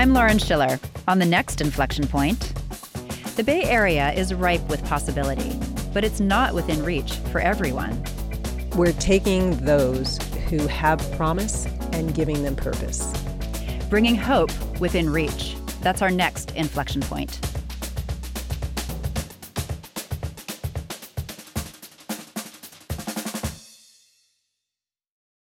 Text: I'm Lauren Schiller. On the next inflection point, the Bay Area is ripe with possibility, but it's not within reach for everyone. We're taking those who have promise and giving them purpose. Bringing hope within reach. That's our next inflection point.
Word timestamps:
I'm 0.00 0.14
Lauren 0.14 0.38
Schiller. 0.38 0.80
On 1.08 1.18
the 1.18 1.26
next 1.26 1.60
inflection 1.60 2.06
point, 2.06 2.54
the 3.36 3.44
Bay 3.44 3.64
Area 3.64 4.12
is 4.12 4.32
ripe 4.32 4.66
with 4.66 4.82
possibility, 4.86 5.52
but 5.92 6.04
it's 6.04 6.20
not 6.20 6.54
within 6.54 6.82
reach 6.82 7.16
for 7.30 7.38
everyone. 7.38 8.02
We're 8.76 8.94
taking 8.94 9.62
those 9.62 10.16
who 10.48 10.66
have 10.68 10.98
promise 11.18 11.66
and 11.92 12.14
giving 12.14 12.42
them 12.42 12.56
purpose. 12.56 13.12
Bringing 13.90 14.16
hope 14.16 14.50
within 14.80 15.10
reach. 15.10 15.54
That's 15.82 16.00
our 16.00 16.10
next 16.10 16.52
inflection 16.52 17.02
point. 17.02 17.38